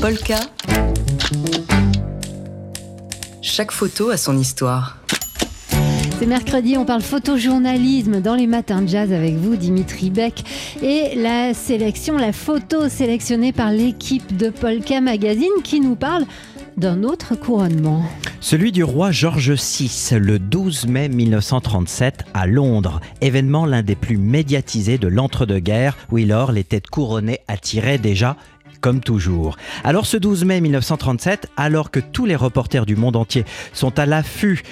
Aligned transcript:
Polka. 0.00 0.38
Chaque 3.42 3.70
photo 3.70 4.08
a 4.08 4.16
son 4.16 4.38
histoire. 4.38 4.96
C'est 6.18 6.26
mercredi, 6.26 6.78
on 6.78 6.86
parle 6.86 7.02
photojournalisme 7.02 8.22
dans 8.22 8.34
les 8.34 8.46
matins 8.46 8.80
de 8.80 8.88
jazz 8.88 9.12
avec 9.12 9.34
vous, 9.34 9.56
Dimitri 9.56 10.08
Beck, 10.08 10.42
et 10.82 11.14
la 11.16 11.52
sélection, 11.52 12.16
la 12.16 12.32
photo 12.32 12.88
sélectionnée 12.88 13.52
par 13.52 13.72
l'équipe 13.72 14.36
de 14.36 14.48
Polka 14.48 15.02
Magazine 15.02 15.50
qui 15.62 15.80
nous 15.80 15.96
parle 15.96 16.24
d'un 16.78 17.02
autre 17.04 17.34
couronnement. 17.34 18.02
Celui 18.40 18.72
du 18.72 18.82
roi 18.82 19.10
George 19.10 19.52
VI, 19.52 20.16
le 20.18 20.38
12 20.38 20.86
mai 20.86 21.10
1937 21.10 22.24
à 22.32 22.46
Londres, 22.46 23.00
événement 23.20 23.66
l'un 23.66 23.82
des 23.82 23.96
plus 23.96 24.16
médiatisés 24.16 24.96
de 24.96 25.08
l'entre-deux-guerres, 25.08 25.98
où 26.10 26.16
lors 26.16 26.52
les 26.52 26.64
têtes 26.64 26.88
couronnées 26.88 27.40
attiraient 27.48 27.98
déjà 27.98 28.36
comme 28.80 29.00
toujours. 29.00 29.56
Alors 29.84 30.06
ce 30.06 30.16
12 30.16 30.44
mai 30.44 30.60
1937, 30.60 31.48
alors 31.56 31.90
que 31.90 32.00
tous 32.00 32.26
les 32.26 32.36
reporters 32.36 32.86
du 32.86 32.96
monde 32.96 33.16
entier 33.16 33.44
sont 33.72 33.98
à 33.98 34.06
l'affût 34.06 34.62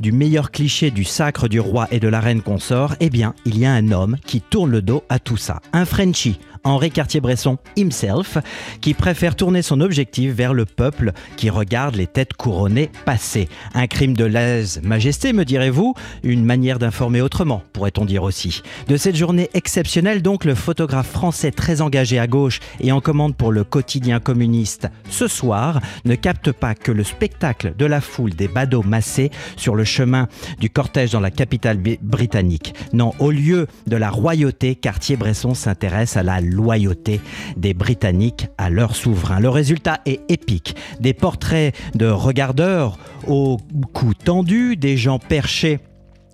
du 0.00 0.12
meilleur 0.12 0.50
cliché 0.50 0.90
du 0.90 1.04
sacre 1.04 1.48
du 1.48 1.60
roi 1.60 1.88
et 1.90 2.00
de 2.00 2.08
la 2.08 2.20
reine 2.20 2.42
consort, 2.42 2.94
eh 3.00 3.10
bien, 3.10 3.34
il 3.44 3.58
y 3.58 3.66
a 3.66 3.72
un 3.72 3.92
homme 3.92 4.16
qui 4.26 4.40
tourne 4.40 4.70
le 4.70 4.82
dos 4.82 5.04
à 5.08 5.18
tout 5.18 5.36
ça. 5.36 5.60
Un 5.72 5.84
Frenchie, 5.84 6.38
Henri 6.66 6.90
Cartier-Bresson 6.90 7.58
himself, 7.76 8.38
qui 8.80 8.92
préfère 8.92 9.36
tourner 9.36 9.62
son 9.62 9.80
objectif 9.80 10.32
vers 10.32 10.52
le 10.52 10.64
peuple 10.64 11.12
qui 11.36 11.48
regarde 11.48 11.94
les 11.94 12.08
têtes 12.08 12.34
couronnées 12.34 12.90
passer. 13.04 13.48
Un 13.74 13.86
crime 13.86 14.16
de 14.16 14.24
lèse-majesté, 14.24 15.32
me 15.32 15.44
direz-vous? 15.44 15.94
Une 16.24 16.44
manière 16.44 16.80
d'informer 16.80 17.20
autrement, 17.20 17.62
pourrait-on 17.72 18.04
dire 18.04 18.24
aussi. 18.24 18.62
De 18.88 18.96
cette 18.96 19.14
journée 19.14 19.48
exceptionnelle, 19.54 20.22
donc, 20.22 20.44
le 20.44 20.56
photographe 20.56 21.10
français 21.10 21.52
très 21.52 21.82
engagé 21.82 22.18
à 22.18 22.26
gauche 22.26 22.58
et 22.80 22.90
en 22.90 23.00
commande 23.00 23.36
pour 23.36 23.45
le 23.50 23.64
quotidien 23.64 24.20
communiste 24.20 24.88
ce 25.10 25.28
soir 25.28 25.80
ne 26.04 26.14
capte 26.14 26.52
pas 26.52 26.74
que 26.74 26.92
le 26.92 27.04
spectacle 27.04 27.74
de 27.76 27.86
la 27.86 28.00
foule 28.00 28.34
des 28.34 28.48
badauds 28.48 28.82
massés 28.82 29.30
sur 29.56 29.74
le 29.74 29.84
chemin 29.84 30.28
du 30.58 30.70
cortège 30.70 31.12
dans 31.12 31.20
la 31.20 31.30
capitale 31.30 31.80
britannique. 32.02 32.74
Non, 32.92 33.12
au 33.18 33.30
lieu 33.30 33.66
de 33.86 33.96
la 33.96 34.10
royauté, 34.10 34.74
Cartier-Bresson 34.74 35.54
s'intéresse 35.54 36.16
à 36.16 36.22
la 36.22 36.40
loyauté 36.40 37.20
des 37.56 37.74
Britanniques 37.74 38.48
à 38.58 38.70
leur 38.70 38.96
souverain. 38.96 39.40
Le 39.40 39.48
résultat 39.48 40.00
est 40.06 40.20
épique. 40.28 40.76
Des 41.00 41.14
portraits 41.14 41.74
de 41.94 42.06
regardeurs 42.06 42.98
au 43.26 43.58
cou 43.92 44.14
tendu, 44.14 44.76
des 44.76 44.96
gens 44.96 45.18
perchés 45.18 45.80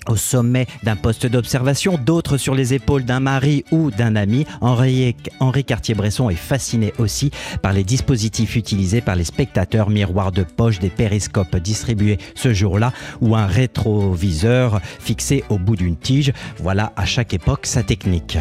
au 0.09 0.17
sommet 0.17 0.67
d'un 0.83 0.97
poste 0.97 1.27
d'observation, 1.27 1.99
d'autres 1.99 2.37
sur 2.37 2.55
les 2.55 2.75
épaules 2.75 3.05
d'un 3.05 3.21
mari 3.21 3.65
ou 3.71 3.91
d'un 3.91 4.17
ami. 4.17 4.47
Henri, 4.61 5.15
Henri 5.41 5.65
Cartier-Bresson 5.65 6.31
est 6.31 6.35
fasciné 6.35 6.93
aussi 6.99 7.31
par 7.63 7.73
les 7.73 7.85
dispositifs 7.85 8.57
utilisés 8.57 9.01
par 9.01 9.17
les 9.17 9.25
spectateurs, 9.25 9.91
miroirs 9.91 10.33
de 10.33 10.43
poche, 10.43 10.79
des 10.79 10.91
périscopes 10.91 11.57
distribués 11.57 12.19
ce 12.35 12.53
jour-là 12.53 12.93
ou 13.21 13.37
un 13.37 13.47
rétroviseur 13.47 14.81
fixé 15.01 15.45
au 15.49 15.59
bout 15.59 15.77
d'une 15.77 15.97
tige. 15.97 16.33
Voilà 16.59 16.93
à 16.97 17.05
chaque 17.05 17.35
époque 17.35 17.67
sa 17.67 17.83
technique. 17.83 18.39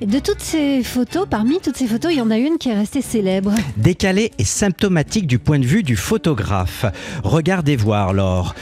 de 0.00 0.18
toutes 0.18 0.40
ces 0.40 0.82
photos, 0.82 1.26
parmi 1.28 1.60
toutes 1.60 1.76
ces 1.76 1.86
photos, 1.86 2.12
il 2.12 2.18
y 2.18 2.22
en 2.22 2.30
a 2.30 2.38
une 2.38 2.58
qui 2.58 2.68
est 2.68 2.74
restée 2.74 3.02
célèbre. 3.02 3.52
Décalée 3.76 4.32
et 4.38 4.44
symptomatique 4.44 5.26
du 5.26 5.38
point 5.38 5.58
de 5.58 5.66
vue 5.66 5.82
du 5.82 5.96
photographe. 5.96 6.86
Regardez 7.22 7.76
voir, 7.76 8.12
Laure 8.12 8.54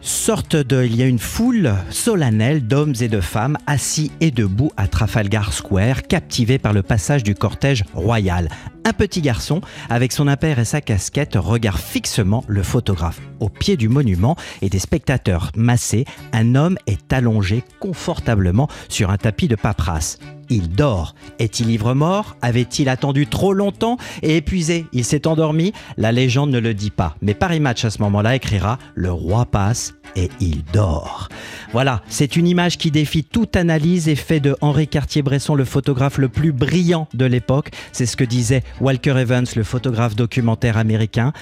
sorte 0.00 0.56
de, 0.56 0.84
il 0.84 0.96
y 0.96 1.02
a 1.02 1.06
une 1.06 1.18
foule 1.18 1.72
solennelle 1.90 2.66
d'hommes 2.66 2.94
et 3.00 3.08
de 3.08 3.20
femmes 3.20 3.58
assis 3.66 4.10
et 4.20 4.30
debout 4.30 4.70
à 4.76 4.88
Trafalgar 4.88 5.52
Square, 5.52 6.02
captivés 6.02 6.58
par 6.58 6.72
le 6.72 6.82
passage 6.82 7.22
du 7.22 7.34
cortège 7.34 7.84
royal. 7.94 8.48
Un 8.90 8.92
petit 8.92 9.20
garçon, 9.20 9.60
avec 9.88 10.10
son 10.10 10.26
impair 10.26 10.58
et 10.58 10.64
sa 10.64 10.80
casquette, 10.80 11.36
regarde 11.36 11.78
fixement 11.78 12.42
le 12.48 12.64
photographe. 12.64 13.20
Au 13.38 13.48
pied 13.48 13.76
du 13.76 13.88
monument 13.88 14.34
et 14.62 14.68
des 14.68 14.80
spectateurs 14.80 15.52
massés, 15.54 16.06
un 16.32 16.56
homme 16.56 16.76
est 16.88 17.12
allongé 17.12 17.62
confortablement 17.78 18.66
sur 18.88 19.10
un 19.10 19.16
tapis 19.16 19.46
de 19.46 19.54
paperasse 19.54 20.18
il 20.50 20.68
dort. 20.68 21.14
Est-il 21.38 21.70
ivre 21.70 21.94
mort 21.94 22.36
Avait-il 22.42 22.88
attendu 22.88 23.26
trop 23.26 23.54
longtemps? 23.54 23.96
Et 24.22 24.36
épuisé 24.36 24.86
Il 24.92 25.04
s'est 25.04 25.26
endormi? 25.26 25.72
La 25.96 26.12
légende 26.12 26.50
ne 26.50 26.58
le 26.58 26.74
dit 26.74 26.90
pas. 26.90 27.16
Mais 27.22 27.34
Paris 27.34 27.60
Match 27.60 27.84
à 27.84 27.90
ce 27.90 28.02
moment-là 28.02 28.34
écrira 28.34 28.78
Le 28.94 29.12
roi 29.12 29.46
passe 29.46 29.94
et 30.16 30.28
il 30.40 30.64
dort. 30.72 31.28
Voilà, 31.72 32.02
c'est 32.08 32.36
une 32.36 32.46
image 32.46 32.78
qui 32.78 32.90
défie 32.90 33.24
toute 33.24 33.56
analyse 33.56 34.08
et 34.08 34.16
fait 34.16 34.40
de 34.40 34.56
Henri 34.60 34.88
Cartier-Bresson 34.88 35.54
le 35.54 35.64
photographe 35.64 36.18
le 36.18 36.28
plus 36.28 36.52
brillant 36.52 37.08
de 37.14 37.24
l'époque. 37.24 37.70
C'est 37.92 38.06
ce 38.06 38.16
que 38.16 38.24
disait 38.24 38.62
Walker 38.80 39.14
Evans, 39.18 39.46
le 39.56 39.62
photographe 39.62 40.16
documentaire 40.16 40.76
américain. 40.76 41.32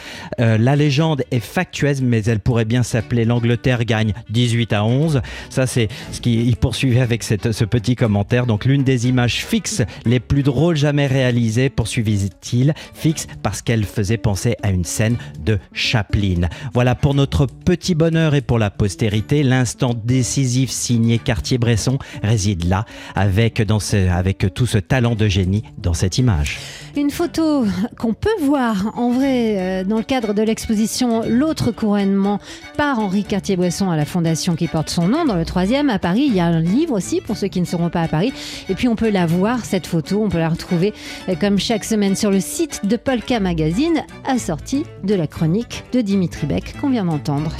Euh, 0.41 0.59
la 0.59 0.77
légende 0.77 1.23
est 1.31 1.41
factueuse, 1.41 2.03
mais 2.03 2.23
elle 2.25 2.41
pourrait 2.41 2.65
bien 2.65 2.83
s'appeler 2.83 3.25
L'Angleterre 3.25 3.85
gagne 3.85 4.13
18 4.31 4.73
à 4.73 4.85
11. 4.85 5.21
Ça, 5.51 5.67
c'est 5.67 5.89
ce 6.13 6.21
qu'il 6.21 6.57
poursuivait 6.57 7.01
avec 7.01 7.23
ce 7.23 7.65
petit 7.65 7.97
commentaire. 7.97 8.47
Donc, 8.47 8.65
l'une 8.65 8.85
des 8.85 9.09
images 9.09 9.45
fixes 9.45 9.83
les 10.05 10.21
plus 10.21 10.43
drôles 10.43 10.77
jamais 10.77 11.07
réalisées, 11.07 11.71
poursuivit-il, 11.71 12.75
fixe 12.95 13.27
parce 13.43 13.63
qu'elle 13.63 13.85
faisait 13.85 14.17
penser 14.17 14.57
à 14.63 14.71
une 14.71 14.85
scène 14.85 15.17
de 15.41 15.59
Chaplin. 15.73 16.49
Voilà 16.75 16.95
pour 16.95 17.15
notre 17.15 17.47
petit 17.47 17.95
bonheur 17.95 18.35
et 18.35 18.41
pour 18.41 18.59
la 18.59 18.71
postérité, 18.71 19.43
l'instant 19.43 19.95
décisif 20.05 20.71
signé 20.71 21.19
Cartier-Bresson 21.19 21.99
réside 22.23 22.65
là, 22.65 22.85
avec, 23.15 23.63
dans 23.63 23.81
ce, 23.81 24.09
avec 24.09 24.53
tout 24.55 24.67
ce 24.67 24.79
talent 24.79 25.15
de 25.15 25.29
génie 25.29 25.65
dans 25.79 25.95
cette 25.95 26.19
image. 26.19 26.59
Une 26.97 27.11
photo 27.11 27.65
qu'on 27.99 28.15
peut 28.15 28.29
voir 28.41 28.93
en 28.97 29.11
vrai 29.11 29.59
euh, 29.59 29.85
dans 29.85 29.99
le 29.99 30.03
cadre 30.03 30.35
de 30.35 30.43
l'exposition 30.43 31.23
L'autre 31.29 31.71
couronnement 31.71 32.41
par 32.77 32.99
Henri 32.99 33.25
Cartier-Bresson 33.25 33.91
à 33.91 33.97
la 33.97 34.05
fondation 34.05 34.57
qui 34.57 34.67
porte 34.67 34.91
son 34.91 35.09
nom 35.09 35.25
dans 35.25 35.37
le 35.37 35.45
troisième 35.45 35.91
à 35.91 35.99
Paris. 35.99 36.25
Il 36.27 36.35
y 36.35 36.41
a 36.41 36.47
un 36.47 36.61
livre 36.61 36.95
aussi 36.95 37.21
pour 37.21 37.37
ceux 37.37 37.49
qui 37.49 37.61
ne 37.61 37.67
seront 37.67 37.91
pas 37.91 38.03
à 38.03 38.09
Paris. 38.09 38.33
Et 38.69 38.75
puis 38.75 38.89
on 38.89 38.97
peut 38.97 39.11
la 39.11 39.27
voir, 39.27 39.65
cette 39.65 39.87
photo, 39.87 40.23
on 40.23 40.29
peut 40.29 40.39
la 40.39 40.49
retrouver 40.49 40.95
euh, 41.29 41.35
comme 41.35 41.59
chaque 41.59 41.85
semaine 41.85 42.17
sur 42.17 42.31
le 42.31 42.41
site 42.41 42.81
de 42.85 42.97
Polka 42.97 43.41
Magazine, 43.41 44.05
assortie 44.27 44.85
de 45.05 45.15
la 45.15 45.27
chronique 45.27 45.85
de 45.93 46.01
Dimitri 46.01 46.47
Beck 46.47 46.75
qu'on 46.81 46.91
vient 46.91 47.05
d'entendre. 47.05 47.53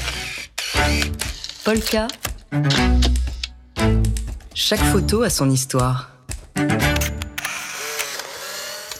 Polka. 1.65 2.07
Chaque 4.55 4.81
photo 4.81 5.23
a 5.23 5.31
son 5.31 5.51
histoire. 5.51 6.11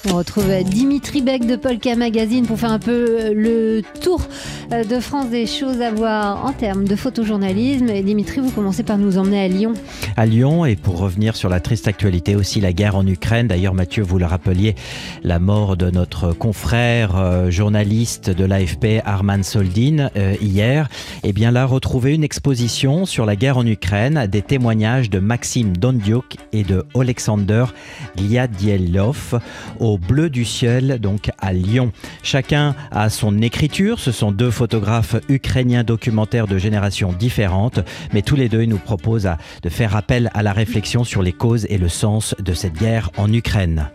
On 0.07 0.17
retrouve 0.17 0.47
Dimitri 0.65 1.23
Beck 1.23 1.45
de 1.45 1.57
Polka 1.57 1.97
Magazine 1.97 2.47
pour 2.47 2.59
faire 2.59 2.71
un 2.71 2.79
peu 2.79 3.33
le 3.35 3.83
tour 4.01 4.21
euh, 4.73 4.85
de 4.85 5.01
France 5.01 5.29
des 5.29 5.47
choses 5.47 5.81
à 5.81 5.91
voir 5.91 6.45
en 6.47 6.53
termes 6.53 6.87
de 6.87 6.95
photojournalisme. 6.95 7.89
Et 7.89 8.03
Dimitri, 8.03 8.41
vous 8.41 8.51
commencez 8.51 8.85
par 8.85 8.97
nous 8.97 9.19
emmener 9.19 9.41
à 9.41 9.49
Lyon. 9.49 9.75
À 10.17 10.25
Lyon, 10.25 10.65
et 10.65 10.77
pour 10.77 10.99
revenir 10.99 11.35
sur 11.35 11.49
la 11.49 11.59
triste 11.59 11.89
actualité 11.89 12.37
aussi, 12.37 12.61
la 12.61 12.73
guerre 12.73 12.95
en 12.95 13.07
Ukraine. 13.07 13.49
D'ailleurs, 13.49 13.75
Mathieu, 13.75 14.05
vous 14.05 14.19
le 14.19 14.27
rappeliez, 14.27 14.77
la 15.25 15.41
mort 15.41 15.77
de 15.77 15.91
notre 15.91 16.33
confrère 16.33 17.17
euh, 17.17 17.51
journaliste 17.51 18.31
de 18.31 18.45
l'AFP, 18.45 19.03
Arman 19.05 19.43
Soldin, 19.43 20.11
euh, 20.17 20.37
hier. 20.41 20.89
Et 21.25 21.31
eh 21.31 21.33
bien 21.33 21.51
là, 21.51 21.67
retrouver 21.67 22.15
une 22.15 22.25
exposition 22.25 23.05
sur 23.05 23.27
la 23.27 23.35
guerre 23.35 23.59
en 23.59 23.67
Ukraine, 23.67 24.29
des 24.31 24.43
témoignages 24.43 25.11
de 25.11 25.19
Maxime 25.19 25.77
Dondiuk 25.77 26.37
et 26.53 26.63
de 26.63 26.85
Alexander 26.95 27.65
Gliadielov 28.17 29.41
bleu 29.97 30.29
du 30.29 30.45
ciel, 30.45 30.99
donc 31.01 31.31
à 31.39 31.53
Lyon. 31.53 31.93
Chacun 32.23 32.75
a 32.91 33.09
son 33.09 33.41
écriture, 33.41 34.01
ce 34.01 34.13
sont 34.13 34.33
deux 34.33 34.51
photographes 34.51 35.17
ukrainiens 35.29 35.85
documentaires 35.85 36.47
de 36.47 36.59
générations 36.59 37.13
différentes, 37.13 37.81
mais 38.13 38.23
tous 38.23 38.37
les 38.37 38.49
deux 38.49 38.63
ils 38.63 38.69
nous 38.69 38.79
proposent 38.79 39.31
de 39.63 39.69
faire 39.69 39.97
appel 39.97 40.31
à 40.35 40.43
la 40.43 40.53
réflexion 40.53 41.05
sur 41.05 41.23
les 41.23 41.33
causes 41.33 41.67
et 41.71 41.79
le 41.79 41.89
sens 41.89 42.35
de 42.39 42.53
cette 42.53 42.75
guerre 42.75 43.11
en 43.17 43.33
Ukraine. 43.33 43.89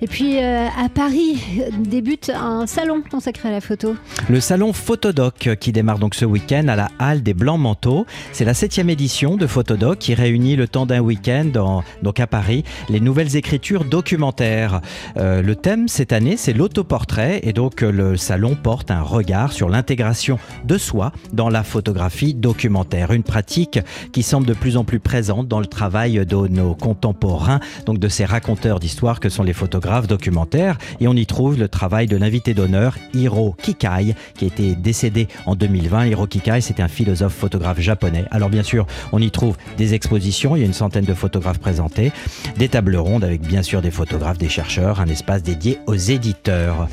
Et 0.00 0.06
puis 0.06 0.38
euh, 0.38 0.66
à 0.66 0.88
Paris 0.88 1.40
débute 1.78 2.30
un 2.34 2.66
salon 2.66 3.02
consacré 3.08 3.48
à 3.48 3.52
la 3.52 3.60
photo. 3.60 3.96
Le 4.28 4.40
salon 4.40 4.72
Photodoc 4.72 5.50
qui 5.60 5.72
démarre 5.72 5.98
donc 5.98 6.14
ce 6.14 6.24
week-end 6.24 6.66
à 6.68 6.76
la 6.76 6.90
Halle 6.98 7.22
des 7.22 7.34
Blancs 7.34 7.60
Manteaux. 7.60 8.06
C'est 8.32 8.44
la 8.44 8.54
septième 8.54 8.90
édition 8.90 9.36
de 9.36 9.46
Photodoc 9.46 9.98
qui 9.98 10.14
réunit 10.14 10.56
le 10.56 10.66
temps 10.66 10.86
d'un 10.86 11.00
week-end 11.00 11.82
donc 12.02 12.20
à 12.20 12.26
Paris 12.26 12.64
les 12.88 13.00
nouvelles 13.00 13.36
écritures 13.36 13.84
documentaires. 13.84 14.80
Euh, 15.16 15.42
le 15.42 15.54
thème 15.54 15.88
cette 15.88 16.12
année 16.12 16.36
c'est 16.36 16.52
l'autoportrait 16.52 17.40
et 17.44 17.52
donc 17.52 17.82
euh, 17.82 17.92
le 17.92 18.16
salon 18.16 18.56
porte 18.56 18.90
un 18.90 19.02
regard 19.02 19.52
sur 19.52 19.68
l'intégration 19.68 20.38
de 20.64 20.78
soi 20.78 21.12
dans 21.32 21.48
la 21.48 21.62
photographie 21.62 22.34
documentaire. 22.34 23.12
Une 23.12 23.22
pratique 23.22 23.78
qui 24.12 24.22
semble 24.22 24.46
de 24.46 24.54
plus 24.54 24.76
en 24.76 24.84
plus 24.84 25.00
présente 25.00 25.48
dans 25.48 25.60
le 25.60 25.66
travail 25.66 26.24
de 26.26 26.48
nos 26.48 26.74
contemporains, 26.74 27.60
donc 27.86 27.98
de 27.98 28.08
ces 28.08 28.24
raconteurs 28.24 28.80
d'histoire 28.80 29.20
que 29.20 29.28
sont 29.28 29.42
les 29.42 29.51
photographes 29.52 30.06
documentaires 30.06 30.78
et 31.00 31.08
on 31.08 31.14
y 31.14 31.26
trouve 31.26 31.58
le 31.58 31.68
travail 31.68 32.06
de 32.06 32.16
l'invité 32.16 32.54
d'honneur 32.54 32.96
Hiro 33.14 33.54
Kikai 33.62 34.14
qui 34.36 34.46
était 34.46 34.74
décédé 34.74 35.28
en 35.46 35.54
2020. 35.54 36.06
Hiro 36.06 36.26
Kikai 36.26 36.60
c'était 36.60 36.82
un 36.82 36.88
philosophe 36.88 37.34
photographe 37.34 37.80
japonais. 37.80 38.24
Alors 38.30 38.50
bien 38.50 38.62
sûr 38.62 38.86
on 39.12 39.20
y 39.20 39.30
trouve 39.30 39.56
des 39.76 39.94
expositions, 39.94 40.56
il 40.56 40.60
y 40.60 40.62
a 40.62 40.66
une 40.66 40.72
centaine 40.72 41.04
de 41.04 41.14
photographes 41.14 41.58
présentés, 41.58 42.12
des 42.56 42.68
tables 42.68 42.96
rondes 42.96 43.24
avec 43.24 43.42
bien 43.42 43.62
sûr 43.62 43.82
des 43.82 43.90
photographes, 43.90 44.38
des 44.38 44.48
chercheurs, 44.48 45.00
un 45.00 45.06
espace 45.06 45.42
dédié 45.42 45.78
aux 45.86 45.94
éditeurs. 45.94 46.88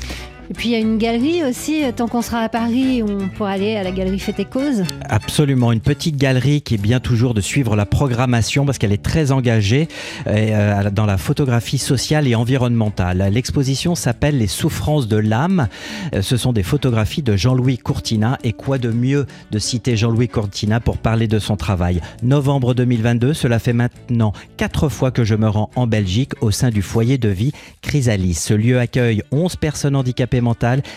Et 0.50 0.52
puis 0.52 0.70
il 0.70 0.72
y 0.72 0.74
a 0.74 0.78
une 0.78 0.98
galerie 0.98 1.44
aussi, 1.44 1.84
tant 1.94 2.08
qu'on 2.08 2.22
sera 2.22 2.40
à 2.40 2.48
Paris, 2.48 3.04
on 3.04 3.28
pourra 3.28 3.50
aller 3.50 3.76
à 3.76 3.84
la 3.84 3.92
galerie 3.92 4.18
Fête 4.18 4.40
et 4.40 4.44
Cause. 4.44 4.82
Absolument, 5.08 5.70
une 5.70 5.80
petite 5.80 6.16
galerie 6.16 6.60
qui 6.60 6.74
est 6.74 6.82
bien 6.82 6.98
toujours 6.98 7.34
de 7.34 7.40
suivre 7.40 7.76
la 7.76 7.86
programmation 7.86 8.66
parce 8.66 8.76
qu'elle 8.76 8.92
est 8.92 9.00
très 9.00 9.30
engagée 9.30 9.86
euh, 10.26 10.90
dans 10.90 11.06
la 11.06 11.18
photographie 11.18 11.78
sociale 11.78 12.26
et 12.26 12.34
environnementale. 12.34 13.30
L'exposition 13.32 13.94
s'appelle 13.94 14.38
Les 14.38 14.48
souffrances 14.48 15.06
de 15.06 15.18
l'âme. 15.18 15.68
Euh, 16.16 16.20
ce 16.20 16.36
sont 16.36 16.52
des 16.52 16.64
photographies 16.64 17.22
de 17.22 17.36
Jean-Louis 17.36 17.78
Courtina 17.78 18.36
et 18.42 18.52
quoi 18.52 18.78
de 18.78 18.90
mieux 18.90 19.26
de 19.52 19.58
citer 19.60 19.96
Jean-Louis 19.96 20.26
Courtina 20.26 20.80
pour 20.80 20.98
parler 20.98 21.28
de 21.28 21.38
son 21.38 21.56
travail? 21.56 22.00
Novembre 22.24 22.74
2022, 22.74 23.34
cela 23.34 23.60
fait 23.60 23.72
maintenant 23.72 24.32
quatre 24.56 24.88
fois 24.88 25.12
que 25.12 25.22
je 25.22 25.36
me 25.36 25.48
rends 25.48 25.70
en 25.76 25.86
Belgique 25.86 26.32
au 26.40 26.50
sein 26.50 26.70
du 26.70 26.82
foyer 26.82 27.18
de 27.18 27.28
vie 27.28 27.52
Chrysalis. 27.82 28.34
Ce 28.34 28.52
lieu 28.52 28.80
accueille 28.80 29.22
11 29.30 29.54
personnes 29.54 29.94
handicapées 29.94 30.39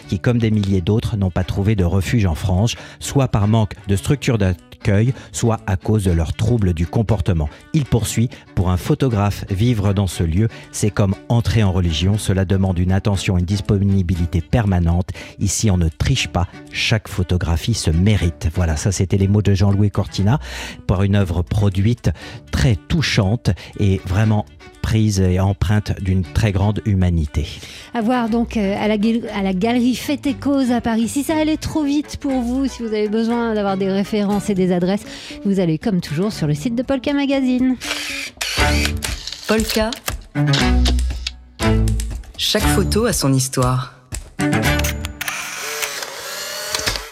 qui, 0.07 0.19
comme 0.19 0.37
des 0.37 0.51
milliers 0.51 0.81
d'autres, 0.81 1.17
n'ont 1.17 1.31
pas 1.31 1.43
trouvé 1.43 1.75
de 1.75 1.83
refuge 1.83 2.25
en 2.25 2.35
France, 2.35 2.75
soit 2.99 3.27
par 3.27 3.47
manque 3.47 3.73
de 3.87 3.95
structure 3.95 4.37
d'accueil, 4.37 5.13
soit 5.31 5.59
à 5.67 5.77
cause 5.77 6.03
de 6.03 6.11
leurs 6.11 6.33
troubles 6.33 6.73
du 6.73 6.87
comportement. 6.87 7.49
Il 7.73 7.85
poursuit, 7.85 8.29
pour 8.55 8.69
un 8.69 8.77
photographe, 8.77 9.45
vivre 9.49 9.93
dans 9.93 10.07
ce 10.07 10.23
lieu, 10.23 10.47
c'est 10.71 10.91
comme 10.91 11.15
entrer 11.29 11.63
en 11.63 11.71
religion, 11.71 12.17
cela 12.17 12.45
demande 12.45 12.79
une 12.79 12.91
attention 12.91 13.37
une 13.37 13.45
disponibilité 13.45 14.41
permanente. 14.41 15.09
Ici, 15.39 15.71
on 15.71 15.77
ne 15.77 15.89
triche 15.89 16.27
pas, 16.27 16.47
chaque 16.71 17.07
photographie 17.07 17.73
se 17.73 17.91
mérite. 17.91 18.49
Voilà, 18.53 18.75
ça 18.75 18.91
c'était 18.91 19.17
les 19.17 19.27
mots 19.27 19.41
de 19.41 19.53
Jean-Louis 19.53 19.91
Cortina, 19.91 20.39
pour 20.87 21.03
une 21.03 21.15
œuvre 21.15 21.41
produite 21.41 22.11
très 22.51 22.75
touchante 22.75 23.51
et 23.79 24.01
vraiment 24.05 24.45
prise 24.83 25.21
et 25.21 25.39
empreinte 25.39 25.99
d'une 26.01 26.21
très 26.23 26.51
grande 26.51 26.81
humanité. 26.85 27.47
À 27.95 28.01
voir 28.01 28.29
donc 28.29 28.57
euh, 28.57 28.75
à 28.77 28.87
la, 28.87 28.97
à 29.33 29.41
la 29.41 29.53
galerie 29.53 29.95
Fête 29.95 30.27
et 30.27 30.35
Cause 30.35 30.71
à 30.71 30.81
Paris. 30.81 31.07
Si 31.07 31.23
ça 31.23 31.35
allait 31.37 31.57
trop 31.57 31.83
vite 31.83 32.17
pour 32.17 32.41
vous, 32.41 32.67
si 32.67 32.83
vous 32.83 32.89
avez 32.89 33.07
besoin 33.07 33.55
d'avoir 33.55 33.77
des 33.77 33.89
références 33.89 34.51
et 34.51 34.53
des 34.53 34.71
adresses, 34.71 35.05
vous 35.45 35.59
allez 35.59 35.79
comme 35.79 36.01
toujours 36.01 36.31
sur 36.31 36.45
le 36.45 36.53
site 36.53 36.75
de 36.75 36.83
Polka 36.83 37.13
Magazine. 37.13 37.77
Polka. 39.47 39.89
Chaque 42.37 42.63
photo 42.63 43.05
a 43.05 43.13
son 43.13 43.33
histoire. 43.33 43.95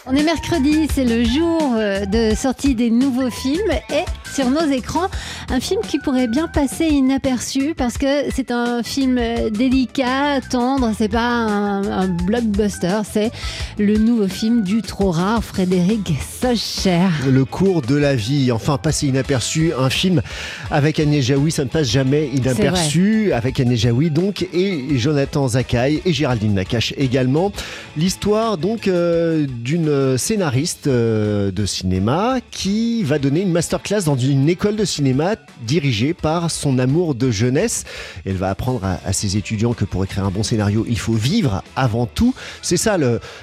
On 0.04 0.14
est 0.14 0.24
mercredi, 0.24 0.88
c'est 0.92 1.06
le 1.06 1.24
jour 1.24 1.72
euh, 1.74 2.04
de 2.04 2.34
sortie 2.36 2.74
des 2.74 2.90
nouveaux 2.90 3.30
films 3.30 3.72
et 3.90 4.04
sur 4.32 4.50
nos 4.50 4.70
écrans. 4.70 5.08
Un 5.50 5.60
film 5.60 5.80
qui 5.86 5.98
pourrait 5.98 6.28
bien 6.28 6.48
passer 6.48 6.86
inaperçu 6.86 7.74
parce 7.76 7.98
que 7.98 8.30
c'est 8.34 8.50
un 8.50 8.82
film 8.82 9.20
délicat, 9.50 10.40
tendre, 10.40 10.92
c'est 10.96 11.08
pas 11.08 11.28
un, 11.28 12.08
blockbuster, 12.08 13.00
c'est 13.10 13.30
le 13.78 13.98
nouveau 13.98 14.28
film 14.28 14.62
du 14.62 14.82
trop 14.82 15.10
rare 15.10 15.44
Frédéric 15.44 16.12
Socher. 16.40 17.08
Le 17.28 17.44
cours 17.44 17.82
de 17.82 17.96
la 17.96 18.14
vie, 18.14 18.52
enfin 18.52 18.78
passer 18.78 19.08
inaperçu, 19.08 19.72
un 19.78 19.90
film 19.90 20.22
avec 20.70 20.98
Agnès 21.00 21.24
Jaoui, 21.24 21.50
ça 21.50 21.64
ne 21.64 21.68
passe 21.68 21.88
jamais 21.88 22.28
inaperçu, 22.28 23.32
avec 23.32 23.60
Agnès 23.60 23.78
Jaoui 23.78 24.10
donc 24.10 24.46
et 24.52 24.98
Jonathan 24.98 25.48
Zakaï 25.48 26.00
et 26.04 26.12
Géraldine 26.12 26.54
Nakache 26.54 26.94
également. 26.96 27.52
L'histoire 27.96 28.58
donc 28.58 28.88
euh, 28.88 29.46
d'une 29.48 30.16
scénariste 30.16 30.86
euh, 30.86 31.50
de 31.50 31.66
cinéma 31.66 32.36
qui 32.50 33.02
va 33.02 33.18
donner 33.18 33.42
une 33.42 33.52
masterclass 33.52 34.02
dans 34.04 34.16
une 34.30 34.48
école 34.48 34.76
de 34.76 34.84
cinéma 34.84 35.36
dirigée 35.66 36.14
par 36.14 36.50
son 36.50 36.78
amour 36.78 37.14
de 37.14 37.30
jeunesse. 37.30 37.84
Elle 38.24 38.36
va 38.36 38.50
apprendre 38.50 38.84
à, 38.84 39.12
ses 39.12 39.36
étudiants 39.36 39.74
que 39.74 39.84
pour 39.84 40.04
écrire 40.04 40.24
un 40.24 40.30
bon 40.30 40.42
scénario, 40.42 40.84
il 40.88 40.98
faut 40.98 41.12
vivre 41.12 41.62
avant 41.76 42.06
tout. 42.06 42.34
C'est 42.62 42.76
ça 42.76 42.96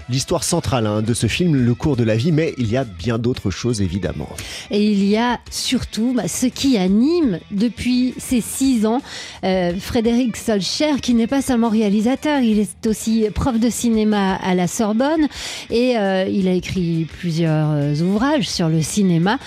l'histoire 0.10 0.44
centrale 0.44 0.88
hein, 0.88 1.02
de 1.02 1.14
ce 1.14 1.28
film, 1.28 1.56
le 1.56 1.74
cours 1.74 1.96
de 1.96 2.04
la 2.04 2.16
vie, 2.16 2.32
mais 2.32 2.54
il 2.58 2.70
y 2.72 2.78
a 2.78 2.84
bien 2.84 3.18
d'autres 3.18 3.50
choses 3.50 3.82
évidemment. 3.82 4.30
Et 4.72 4.92
il 4.92 5.06
y 5.06 5.18
a 5.18 5.40
surtout 5.50 6.14
bah, 6.16 6.28
ce 6.28 6.46
qui 6.46 6.78
anime 6.78 7.40
depuis 7.52 8.14
ses 8.18 8.42
six 8.42 8.86
ans 8.86 9.02
euh, 9.44 9.74
Frédéric 9.80 10.38
Solcher, 10.38 11.00
qui 11.02 11.14
n'est 11.14 11.28
pas 11.28 11.42
seulement 11.42 11.70
réalisateur, 11.70 12.40
il 12.42 12.60
est 12.60 12.88
aussi 12.88 13.28
prof 13.34 13.60
de 13.60 13.70
cinéma 13.70 14.36
à 14.36 14.56
la 14.56 14.68
Sorbonne 14.68 15.28
et 15.70 15.98
euh, 15.98 16.26
il 16.30 16.48
a 16.48 16.54
écrit 16.54 17.08
plusieurs 17.20 17.72
euh, 17.72 17.96
ouvrages 18.02 18.50
sur 18.50 18.70
le 18.70 18.82
cinéma. 18.82 19.38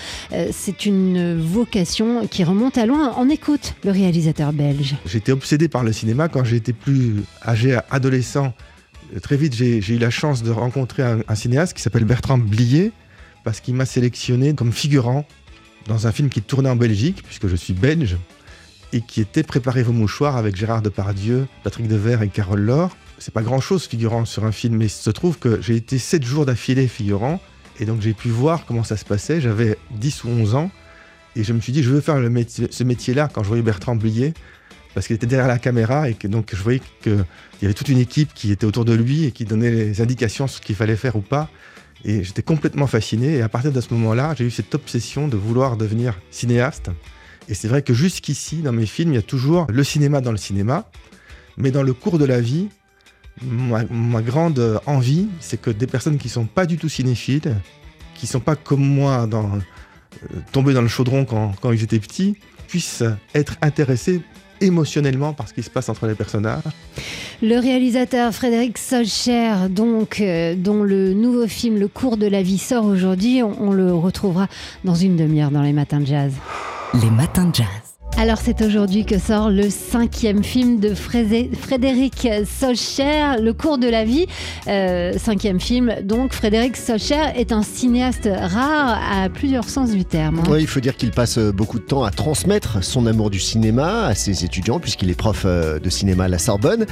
C'est 0.51 0.85
une 0.85 1.22
vocation 1.39 2.27
qui 2.27 2.43
remonte 2.43 2.77
à 2.77 2.85
loin. 2.85 3.13
On 3.17 3.29
écoute 3.29 3.75
le 3.83 3.91
réalisateur 3.91 4.53
belge. 4.53 4.95
J'étais 5.05 5.31
obsédé 5.31 5.67
par 5.67 5.83
le 5.83 5.93
cinéma 5.93 6.27
quand 6.29 6.43
j'étais 6.43 6.73
plus 6.73 7.23
âgé, 7.45 7.77
adolescent. 7.89 8.53
Très 9.21 9.37
vite, 9.37 9.53
j'ai 9.53 9.87
eu 9.87 9.97
la 9.99 10.09
chance 10.09 10.41
de 10.43 10.51
rencontrer 10.51 11.03
un, 11.03 11.35
cinéaste 11.35 11.73
qui 11.73 11.81
s'appelle 11.81 12.05
Bertrand 12.05 12.37
Blier, 12.37 12.91
parce 13.43 13.59
qu'il 13.59 13.75
m'a 13.75 13.85
sélectionné 13.85 14.53
comme 14.55 14.71
figurant 14.71 15.25
dans 15.87 16.07
un 16.07 16.11
film 16.11 16.29
qui 16.29 16.41
tournait 16.41 16.69
en 16.69 16.75
Belgique, 16.75 17.21
puisque 17.23 17.47
je 17.47 17.55
suis 17.55 17.73
belge, 17.73 18.17
et 18.91 19.01
qui 19.01 19.21
était 19.21 19.43
Préparez 19.43 19.83
vos 19.83 19.91
mouchoirs 19.91 20.37
avec 20.37 20.55
Gérard 20.55 20.81
Depardieu, 20.81 21.47
Patrick 21.63 21.87
Devers 21.87 22.21
et 22.21 22.29
Carole 22.29 22.61
Laure. 22.61 22.95
C'est 23.19 23.33
pas 23.33 23.41
grand 23.41 23.59
chose 23.59 23.85
figurant 23.85 24.25
sur 24.25 24.45
un 24.45 24.51
film, 24.51 24.77
mais 24.77 24.85
il 24.85 24.89
se 24.89 25.09
trouve 25.09 25.37
que 25.37 25.61
j'ai 25.61 25.75
été 25.75 25.97
sept 25.97 26.23
jours 26.23 26.45
d'affilée 26.45 26.87
figurant, 26.87 27.39
et 27.79 27.85
donc 27.85 28.01
j'ai 28.01 28.13
pu 28.13 28.29
voir 28.29 28.65
comment 28.65 28.83
ça 28.83 28.97
se 28.97 29.05
passait. 29.05 29.41
J'avais 29.41 29.77
10 29.91 30.23
ou 30.23 30.29
11 30.29 30.55
ans, 30.55 30.71
et 31.35 31.43
je 31.43 31.53
me 31.53 31.59
suis 31.59 31.73
dit, 31.73 31.83
je 31.83 31.89
veux 31.89 32.01
faire 32.01 32.17
ce 32.17 32.83
métier-là 32.83 33.29
quand 33.31 33.43
je 33.43 33.47
voyais 33.47 33.63
Bertrand 33.63 33.95
Blier, 33.95 34.33
parce 34.93 35.07
qu'il 35.07 35.15
était 35.15 35.27
derrière 35.27 35.47
la 35.47 35.59
caméra 35.59 36.09
et 36.09 36.13
que 36.13 36.27
donc 36.27 36.53
je 36.53 36.61
voyais 36.61 36.81
qu'il 37.01 37.25
y 37.61 37.65
avait 37.65 37.73
toute 37.73 37.89
une 37.89 37.97
équipe 37.97 38.33
qui 38.33 38.51
était 38.51 38.65
autour 38.65 38.85
de 38.85 38.93
lui 38.93 39.25
et 39.25 39.31
qui 39.31 39.45
donnait 39.45 39.71
les 39.71 40.01
indications 40.01 40.47
sur 40.47 40.59
ce 40.59 40.65
qu'il 40.65 40.75
fallait 40.75 40.95
faire 40.95 41.15
ou 41.15 41.21
pas. 41.21 41.49
Et 42.05 42.23
j'étais 42.23 42.43
complètement 42.43 42.85
fasciné. 42.85 43.37
Et 43.37 43.41
à 43.41 43.49
partir 43.49 43.71
de 43.71 43.81
ce 43.81 43.93
moment-là, 43.93 44.35
j'ai 44.37 44.45
eu 44.45 44.51
cette 44.51 44.75
obsession 44.75 45.27
de 45.27 45.37
vouloir 45.37 45.77
devenir 45.77 46.19
cinéaste. 46.31 46.91
Et 47.49 47.53
c'est 47.53 47.67
vrai 47.67 47.81
que 47.81 47.93
jusqu'ici, 47.93 48.57
dans 48.57 48.71
mes 48.71 48.85
films, 48.85 49.13
il 49.13 49.15
y 49.15 49.19
a 49.19 49.23
toujours 49.23 49.65
le 49.69 49.83
cinéma 49.83 50.21
dans 50.21 50.31
le 50.31 50.37
cinéma. 50.37 50.89
Mais 51.57 51.71
dans 51.71 51.83
le 51.83 51.93
cours 51.93 52.19
de 52.19 52.25
la 52.25 52.41
vie, 52.41 52.69
ma, 53.41 53.83
ma 53.85 54.21
grande 54.21 54.81
envie, 54.85 55.27
c'est 55.39 55.59
que 55.59 55.69
des 55.69 55.87
personnes 55.87 56.17
qui 56.17 56.27
ne 56.27 56.33
sont 56.33 56.45
pas 56.45 56.65
du 56.65 56.77
tout 56.77 56.89
cinéphiles, 56.89 57.55
qui 58.15 58.25
ne 58.25 58.29
sont 58.29 58.39
pas 58.39 58.55
comme 58.55 58.85
moi 58.85 59.27
dans 59.27 59.59
tombés 60.51 60.73
dans 60.73 60.81
le 60.81 60.87
chaudron 60.87 61.25
quand, 61.25 61.53
quand 61.61 61.71
ils 61.71 61.83
étaient 61.83 61.99
petits, 61.99 62.35
puissent 62.67 63.03
être 63.35 63.55
intéressés 63.61 64.21
émotionnellement 64.61 65.33
par 65.33 65.47
ce 65.47 65.53
qui 65.53 65.63
se 65.63 65.69
passe 65.69 65.89
entre 65.89 66.07
les 66.07 66.15
personnages. 66.15 66.63
Le 67.41 67.59
réalisateur 67.59 68.33
Frédéric 68.33 68.77
Solcher, 68.77 69.67
donc, 69.69 70.21
euh, 70.21 70.55
dont 70.55 70.83
le 70.83 71.13
nouveau 71.13 71.47
film 71.47 71.77
Le 71.77 71.87
cours 71.87 72.17
de 72.17 72.27
la 72.27 72.41
vie 72.41 72.57
sort 72.57 72.85
aujourd'hui, 72.85 73.43
on, 73.43 73.61
on 73.61 73.71
le 73.71 73.93
retrouvera 73.93 74.47
dans 74.83 74.95
une 74.95 75.17
demi-heure 75.17 75.51
dans 75.51 75.61
les 75.61 75.73
matins 75.73 75.99
de 75.99 76.05
jazz. 76.05 76.33
Les 77.01 77.09
matins 77.09 77.45
de 77.45 77.55
jazz. 77.55 77.67
Alors 78.15 78.37
c'est 78.37 78.61
aujourd'hui 78.61 79.05
que 79.05 79.17
sort 79.17 79.49
le 79.49 79.69
cinquième 79.69 80.43
film 80.43 80.79
de 80.79 80.93
Frédéric 80.93 82.27
Solcher, 82.45 83.41
Le 83.41 83.51
cours 83.53 83.79
de 83.79 83.87
la 83.87 84.05
vie. 84.05 84.27
Euh, 84.67 85.13
cinquième 85.17 85.59
film, 85.59 85.93
donc 86.03 86.31
Frédéric 86.31 86.77
Solcher 86.77 87.21
est 87.35 87.51
un 87.51 87.63
cinéaste 87.63 88.29
rare 88.31 88.99
à 89.11 89.29
plusieurs 89.29 89.67
sens 89.67 89.91
du 89.91 90.05
terme. 90.05 90.39
Hein. 90.39 90.49
Oui, 90.49 90.59
il 90.61 90.67
faut 90.67 90.79
dire 90.79 90.95
qu'il 90.95 91.09
passe 91.09 91.39
beaucoup 91.39 91.79
de 91.79 91.83
temps 91.83 92.03
à 92.03 92.11
transmettre 92.11 92.83
son 92.83 93.07
amour 93.07 93.31
du 93.31 93.39
cinéma 93.39 94.05
à 94.05 94.15
ses 94.15 94.45
étudiants, 94.45 94.79
puisqu'il 94.79 95.09
est 95.09 95.17
prof 95.17 95.43
euh, 95.45 95.79
de 95.79 95.89
cinéma 95.89 96.25
à 96.25 96.29
la 96.29 96.39
Sorbonne, 96.39 96.85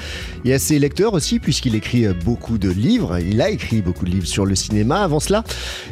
et 0.44 0.54
à 0.54 0.60
ses 0.60 0.80
lecteurs 0.80 1.14
aussi, 1.14 1.40
puisqu'il 1.40 1.76
écrit 1.76 2.08
beaucoup 2.26 2.58
de 2.58 2.70
livres. 2.70 3.20
Il 3.20 3.42
a 3.42 3.50
écrit 3.52 3.82
beaucoup 3.82 4.06
de 4.06 4.12
livres 4.12 4.28
sur 4.28 4.46
le 4.46 4.56
cinéma. 4.56 5.04
Avant 5.04 5.20
cela, 5.20 5.44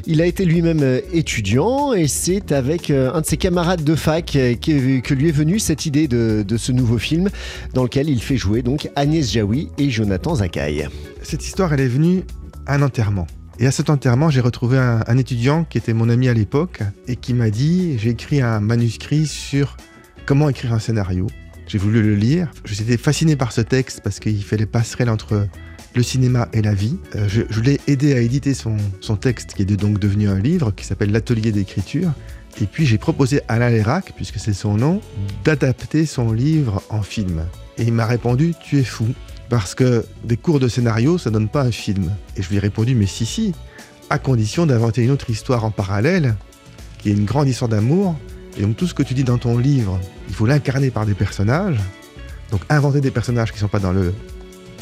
il 0.08 0.22
a 0.22 0.26
été 0.26 0.44
lui-même 0.44 1.02
étudiant, 1.14 1.94
et 1.94 2.08
c'est 2.08 2.52
avec 2.52 2.90
euh, 2.90 3.14
un 3.14 3.22
de 3.22 3.26
ses 3.26 3.38
camarades 3.38 3.84
de 3.84 3.96
fac 3.96 4.26
que 4.32 5.19
lui 5.20 5.30
est 5.30 5.34
venue 5.34 5.60
cette 5.60 5.86
idée 5.86 6.08
de, 6.08 6.58
ce 6.58 6.72
nouveau 6.72 6.98
film 6.98 7.30
dans 7.74 7.84
lequel 7.84 8.10
il 8.10 8.22
fait 8.22 8.38
jouer 8.38 8.62
donc 8.62 8.90
Agnès 8.96 9.32
Jaoui 9.32 9.70
et 9.78 9.90
Jonathan 9.90 10.36
Zakaï. 10.36 10.88
Cette 11.22 11.46
histoire, 11.46 11.74
elle 11.74 11.82
est 11.82 11.88
venue 11.88 12.24
à 12.66 12.76
un 12.76 12.82
enterrement. 12.82 13.28
Et 13.60 13.68
à 13.68 13.72
cet 13.72 13.90
enterrement, 13.90 14.30
j'ai 14.30 14.40
retrouvé 14.40 14.78
un, 14.78 15.18
étudiant 15.18 15.66
qui 15.66 15.78
était 15.78 15.94
mon 15.94 16.08
ami 16.08 16.30
à 16.30 16.34
l'époque 16.34 16.80
et 17.08 17.18
qui 17.18 17.34
m'a 17.34 17.50
dit 17.50 18.00
j'ai 18.00 18.12
écrit 18.12 18.42
un 18.42 18.62
manuscrit 18.62 19.28
sur 19.28 19.76
comment 20.26 20.48
écrire 20.48 20.74
un 20.74 20.80
scénario. 20.80 21.28
J'ai 21.68 21.78
voulu 21.78 22.02
le 22.02 22.16
lire. 22.16 22.50
J'étais 22.64 22.98
fasciné 22.98 23.36
par 23.36 23.52
ce 23.52 23.62
texte 23.62 24.00
parce 24.02 24.20
qu'il 24.20 24.42
fait 24.42 24.58
les 24.58 24.66
passerelles 24.66 25.10
entre 25.10 25.48
le 25.96 26.04
cinéma 26.04 26.48
et 26.54 26.62
la 26.62 26.74
vie. 26.74 26.98
Euh, 27.16 27.28
je, 27.28 27.60
l'ai 27.60 27.82
aidé 27.88 28.14
à 28.14 28.22
éditer 28.22 28.54
son, 28.54 28.78
texte 29.18 29.54
qui 29.54 29.64
est 29.64 29.66
donc 29.66 30.00
devenu 30.00 30.30
un 30.30 30.40
livre 30.40 30.72
qui 30.72 30.86
s'appelle 30.86 31.12
L'atelier 31.12 31.52
d'écriture. 31.52 32.14
Et 32.62 32.66
puis 32.66 32.86
j'ai 32.86 32.98
proposé 32.98 33.42
à 33.48 33.54
Alain 33.54 33.70
Lérac, 33.70 34.14
puisque 34.16 34.40
c'est 34.40 34.54
son 34.54 34.76
nom, 34.76 35.02
d'adapter 35.44 36.06
son 36.06 36.32
livre 36.32 36.82
en 36.90 37.02
film. 37.02 37.46
Et 37.78 37.84
il 37.84 37.94
m'a 37.94 38.06
répondu 38.06 38.54
Tu 38.64 38.80
es 38.80 38.84
fou, 38.84 39.08
parce 39.50 39.76
que 39.76 40.06
des 40.24 40.38
cours 40.38 40.60
de 40.60 40.68
scénario, 40.68 41.18
ça 41.18 41.30
donne 41.30 41.48
pas 41.48 41.64
un 41.64 41.72
film. 41.72 42.12
Et 42.36 42.42
je 42.42 42.50
lui 42.50 42.58
ai 42.58 42.60
répondu 42.60 42.96
Mais 42.96 43.06
si, 43.06 43.26
si, 43.26 43.54
à 44.10 44.20
condition 44.20 44.66
d'inventer 44.66 45.04
une 45.04 45.12
autre 45.12 45.30
histoire 45.30 45.64
en 45.64 45.72
parallèle, 45.72 46.36
qui 47.00 47.10
est 47.10 47.14
une 47.14 47.26
grande 47.26 47.48
histoire 47.48 47.70
d'amour. 47.70 48.16
Et 48.58 48.62
donc 48.62 48.76
tout 48.76 48.88
ce 48.88 48.94
que 48.94 49.04
tu 49.04 49.14
dis 49.14 49.24
dans 49.24 49.38
ton 49.38 49.58
livre, 49.58 50.00
il 50.28 50.36
faut 50.36 50.46
l'incarner 50.46 50.92
par 50.92 51.06
des 51.06 51.14
personnages. 51.14 51.80
Donc 52.52 52.62
inventer 52.70 53.00
des 53.02 53.12
personnages 53.12 53.52
qui 53.52 53.58
ne 53.58 53.62
sont 53.62 53.68
pas 53.68 53.80
dans 53.80 53.94
le, 53.94 54.14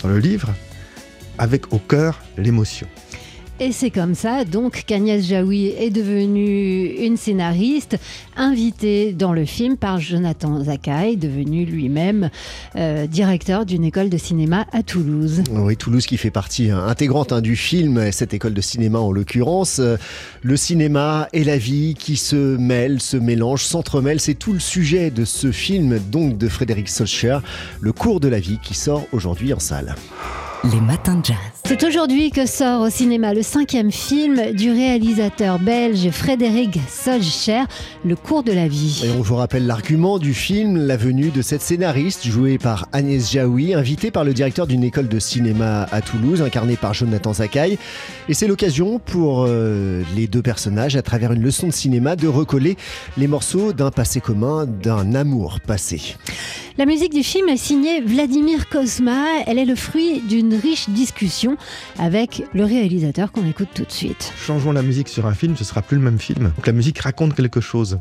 dans 0.02 0.10
le 0.10 0.20
livre. 0.20 0.50
avec 1.38 1.72
au 1.72 1.78
cœur 1.78 2.20
l'émotion. 2.36 2.88
Et 3.60 3.72
c'est 3.72 3.90
comme 3.90 4.14
ça 4.14 4.46
donc 4.46 4.84
qu'Agnès 4.86 5.26
Jaoui 5.26 5.74
est 5.80 5.90
devenue 5.90 6.86
une 7.00 7.18
scénariste 7.18 7.98
invitée 8.36 9.14
dans 9.14 9.34
le 9.34 9.46
film 9.46 9.78
par 9.78 10.00
Jonathan 10.00 10.64
Zakai, 10.64 11.16
devenu 11.16 11.66
lui-même 11.66 12.30
euh, 12.76 13.08
directeur 13.08 13.66
d'une 13.66 13.84
école 13.84 14.10
de 14.10 14.18
cinéma 14.18 14.68
à 14.74 14.84
Toulouse. 14.84 15.42
Oui, 15.50 15.76
Toulouse 15.76 16.06
qui 16.06 16.18
fait 16.18 16.30
partie 16.30 16.70
hein, 16.70 16.86
intégrante 16.88 17.32
hein, 17.32 17.42
du 17.42 17.56
film, 17.56 18.12
cette 18.12 18.36
école 18.36 18.54
de 18.54 18.62
cinéma 18.62 19.00
en 19.00 19.12
l'occurrence. 19.12 19.80
Euh, 19.80 19.98
le 20.44 20.56
cinéma 20.56 21.28
et 21.34 21.44
la 21.44 21.58
vie 21.58 21.96
qui 21.98 22.16
se 22.16 22.58
mêlent, 22.58 23.02
se 23.02 23.18
mélangent, 23.18 23.64
s'entremêlent, 23.64 24.20
c'est 24.20 24.36
tout 24.36 24.54
le 24.54 24.60
sujet 24.60 25.10
de 25.10 25.26
ce 25.26 25.52
film 25.52 25.98
donc 26.12 26.38
de 26.38 26.48
Frédéric 26.48 26.90
Solcher, 26.90 27.40
Le 27.82 27.92
cours 27.92 28.20
de 28.20 28.28
la 28.28 28.40
vie 28.40 28.60
qui 28.62 28.76
sort 28.76 29.08
aujourd'hui 29.12 29.52
en 29.52 29.60
salle. 29.60 29.96
Les 30.64 30.82
matins 30.82 31.16
de 31.16 31.26
jazz. 31.26 31.38
C'est 31.66 31.84
aujourd'hui 31.84 32.32
que 32.32 32.48
sort 32.48 32.82
au 32.82 32.90
cinéma 32.90 33.34
le 33.34 33.44
cinquième 33.44 33.92
film 33.92 34.54
du 34.54 34.72
réalisateur 34.72 35.60
belge 35.60 36.10
Frédéric 36.10 36.80
Solcher, 36.90 37.64
Le 38.04 38.16
cours 38.16 38.42
de 38.42 38.52
la 38.52 38.68
vie. 38.68 39.04
Et 39.06 39.12
on 39.12 39.22
vous 39.22 39.36
rappelle 39.36 39.68
l'argument 39.68 40.18
du 40.18 40.34
film, 40.34 40.78
la 40.78 40.98
venue 40.98 41.30
de 41.30 41.42
cette 41.42 41.62
scénariste 41.62 42.26
jouée 42.26 42.58
par 42.58 42.88
Agnès 42.92 43.32
Jaoui, 43.32 43.76
invitée 43.76 44.10
par 44.10 44.24
le 44.24 44.34
directeur 44.34 44.66
d'une 44.66 44.84
école 44.84 45.08
de 45.08 45.20
cinéma 45.20 45.84
à 45.92 46.02
Toulouse, 46.02 46.42
incarnée 46.42 46.76
par 46.76 46.94
Jonathan 46.94 47.34
Zakai. 47.34 47.78
Et 48.28 48.34
c'est 48.34 48.48
l'occasion 48.48 48.98
pour 49.00 49.46
euh, 49.48 50.02
les 50.16 50.28
deux 50.28 50.42
personnages, 50.42 50.96
à 50.96 51.04
travers 51.04 51.34
une 51.34 51.44
leçon 51.44 51.68
de 51.68 51.74
cinéma, 51.74 52.16
de 52.16 52.28
recoller 52.28 52.78
les 53.18 53.28
morceaux 53.28 53.74
d'un 53.74 53.92
passé 53.92 54.22
commun, 54.22 54.66
d'un 54.66 55.14
amour 55.14 55.60
passé. 55.60 56.16
La 56.78 56.86
musique 56.86 57.12
du 57.12 57.24
film 57.24 57.50
est 57.50 57.58
signée 57.58 58.02
Vladimir 58.02 58.70
Kozma. 58.70 59.42
Elle 59.48 59.58
est 59.58 59.66
le 59.66 59.74
fruit 59.74 60.22
d'une 60.22 60.54
riche 60.54 60.88
discussion 60.90 61.58
avec 61.98 62.44
le 62.54 62.66
réalisateur 62.66 63.32
qu'on 63.32 63.48
écoute 63.48 63.70
tout 63.74 63.84
de 63.84 63.92
suite. 63.92 64.32
Changeons 64.38 64.72
la 64.74 64.84
musique 64.84 65.10
sur 65.10 65.26
un 65.26 65.34
film, 65.34 65.58
ce 65.58 65.64
sera 65.64 65.82
plus 65.82 65.98
le 65.98 66.04
même 66.04 66.20
film. 66.20 66.54
La 66.64 66.72
musique 66.74 67.00
raconte 67.00 67.34
quelque 67.34 67.62
chose. 67.62 68.00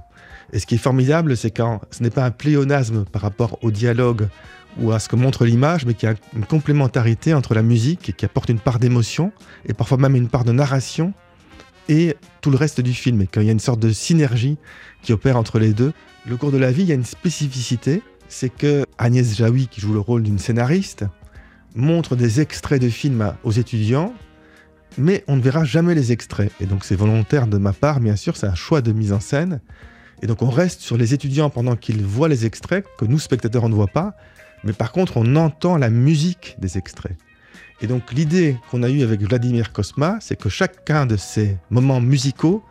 Et 0.53 0.59
ce 0.59 0.67
qui 0.67 0.75
est 0.75 0.79
formidable, 0.79 1.39
c'est 1.39 1.51
quand 1.51 1.81
ce 1.91 2.03
n'est 2.03 2.11
pas 2.11 2.27
un 2.27 2.31
pléonasme 2.31 3.07
par 3.07 3.23
rapport 3.23 3.59
au 3.63 3.71
dialogue 3.71 4.29
ou 4.79 4.93
à 4.93 4.99
ce 4.99 5.09
que 5.09 5.17
montre 5.17 5.47
l'image, 5.47 5.87
mais 5.87 5.95
qu'il 5.95 6.11
y 6.11 6.13
a 6.13 6.17
une 6.35 6.45
complémentarité 6.45 7.33
entre 7.33 7.55
la 7.55 7.63
musique 7.63 8.15
qui 8.15 8.27
apporte 8.27 8.51
une 8.51 8.61
part 8.61 8.79
d'émotion 8.79 9.33
et 9.65 9.73
parfois 9.73 9.97
même 9.97 10.17
une 10.17 10.29
part 10.29 10.45
de 10.45 10.53
narration 10.53 11.15
et 11.89 12.15
tout 12.43 12.51
le 12.51 12.59
reste 12.59 12.83
du 12.83 12.93
film. 12.93 13.23
Et 13.23 13.27
qu'il 13.27 13.45
y 13.45 13.49
a 13.49 13.53
une 13.53 13.59
sorte 13.59 13.81
de 13.81 13.91
synergie 13.91 14.59
qui 15.01 15.15
opère 15.15 15.39
entre 15.39 15.59
les 15.59 15.73
deux. 15.73 15.95
Le 16.27 16.37
cours 16.37 16.53
de 16.53 16.59
la 16.59 16.73
vie, 16.73 16.83
il 16.83 16.89
y 16.89 16.93
a 16.93 16.97
une 16.97 17.05
spécificité, 17.05 18.03
c'est 18.29 18.51
que 18.51 18.85
Agnès 18.99 19.37
Jaoui, 19.37 19.69
qui 19.69 19.81
joue 19.81 19.93
le 19.93 20.01
rôle 20.01 20.23
d'une 20.23 20.39
scénariste, 20.39 21.05
montre 21.75 22.17
des 22.17 22.41
extraits 22.41 22.81
de 22.81 22.89
films 22.89 23.35
aux 23.45 23.53
étudiants, 23.53 24.15
mais 24.99 25.25
on 25.29 25.37
ne 25.37 25.43
verra 25.43 25.65
jamais 25.65 25.95
les 25.95 26.13
extraits. 26.13 26.51
Et 26.61 26.67
donc 26.67 26.85
c'est 26.85 26.97
volontaire 26.97 27.47
de 27.47 27.59
ma 27.59 27.73
part, 27.73 28.01
bien 28.01 28.17
sûr, 28.17 28.37
c'est 28.37 28.47
un 28.47 28.55
choix 28.55 28.81
de 28.81 28.93
mise 28.93 29.13
en 29.13 29.21
scène. 29.21 29.61
Et 30.23 30.27
donc 30.27 30.43
on 30.43 30.51
reste 30.51 30.81
sur 30.81 30.97
les 30.97 31.13
étudiants 31.13 31.51
pendant 31.51 31.77
qu'ils 31.77 32.03
voient 32.05 32.29
les 32.29 32.47
extraits, 32.47 32.87
que 32.99 33.05
nous, 33.05 33.19
spectateurs, 33.19 33.65
on 33.65 33.69
ne 33.69 33.75
voit 33.75 33.87
pas, 33.87 34.15
mais 34.65 34.73
par 34.73 34.93
contre 34.93 35.19
on 35.19 35.37
entend 35.37 35.77
la 35.77 35.91
musique 35.91 36.57
des 36.59 36.79
extraits. 36.79 37.17
Et 37.83 37.87
donc 37.87 38.13
l'idée 38.13 38.57
qu'on 38.71 38.83
a 38.83 38.89
eue 38.89 39.03
avec 39.03 39.21
Vladimir 39.21 39.73
Kosma, 39.73 40.17
c'est 40.21 40.37
que 40.37 40.49
chacun 40.49 41.05
de 41.05 41.17
ces 41.17 41.59
moments 41.69 42.01
musicaux 42.01 42.65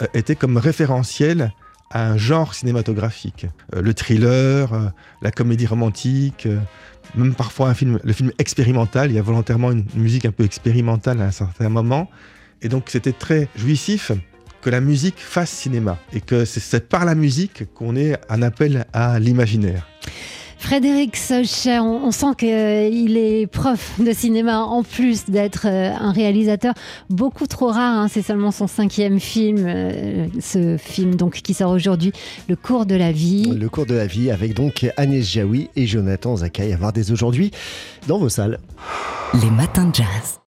euh, 0.00 0.06
était 0.14 0.36
comme 0.36 0.56
référentiel 0.56 1.52
un 1.90 2.16
genre 2.16 2.54
cinématographique. 2.54 3.46
Euh, 3.74 3.82
le 3.82 3.94
thriller, 3.94 4.72
euh, 4.72 4.88
la 5.22 5.30
comédie 5.30 5.66
romantique, 5.66 6.48
même 7.14 7.34
parfois 7.34 7.68
un 7.68 7.74
film, 7.74 7.98
le 8.02 8.12
film 8.12 8.32
expérimental. 8.38 9.10
Il 9.10 9.14
y 9.14 9.18
a 9.18 9.22
volontairement 9.22 9.70
une 9.70 9.84
musique 9.94 10.24
un 10.24 10.32
peu 10.32 10.44
expérimentale 10.44 11.20
à 11.20 11.26
un 11.26 11.30
certain 11.30 11.68
moment. 11.68 12.10
Et 12.62 12.68
donc 12.68 12.84
c'était 12.88 13.12
très 13.12 13.48
jouissif 13.56 14.12
que 14.62 14.70
la 14.70 14.80
musique 14.80 15.18
fasse 15.18 15.50
cinéma 15.50 15.98
et 16.14 16.22
que 16.22 16.46
c'est 16.46 16.88
par 16.88 17.04
la 17.04 17.14
musique 17.14 17.64
qu'on 17.74 17.96
est 17.96 18.18
un 18.30 18.40
appel 18.40 18.86
à 18.94 19.18
l'imaginaire. 19.18 19.86
Frédéric 20.64 21.18
Solcher, 21.18 21.78
on, 21.80 22.10
sent 22.10 22.36
qu'il 22.38 23.18
est 23.18 23.46
prof 23.46 24.00
de 24.00 24.12
cinéma 24.14 24.60
en 24.60 24.82
plus 24.82 25.26
d'être 25.26 25.66
euh, 25.66 25.92
un 25.94 26.10
réalisateur 26.10 26.72
beaucoup 27.10 27.46
trop 27.46 27.66
rare. 27.66 27.98
Hein. 27.98 28.08
C'est 28.10 28.22
seulement 28.22 28.50
son 28.50 28.66
cinquième 28.66 29.20
film, 29.20 29.58
euh, 29.58 30.26
ce 30.40 30.78
film 30.78 31.16
donc 31.16 31.34
qui 31.42 31.52
sort 31.52 31.70
aujourd'hui, 31.70 32.12
Le 32.48 32.56
cours 32.56 32.86
de 32.86 32.94
la 32.94 33.12
vie. 33.12 33.44
Le 33.54 33.68
cours 33.68 33.84
de 33.84 33.94
la 33.94 34.06
vie 34.06 34.30
avec 34.30 34.54
donc 34.54 34.86
Agnès 34.96 35.26
Jaoui 35.26 35.68
et 35.76 35.86
Jonathan 35.86 36.36
Zakai 36.36 36.72
à 36.72 36.76
voir 36.78 36.94
dès 36.94 37.10
aujourd'hui 37.10 37.50
dans 38.08 38.16
vos 38.16 38.30
salles. 38.30 38.58
Les 39.34 39.50
matins 39.50 39.88
de 39.88 39.94
jazz. 39.96 40.40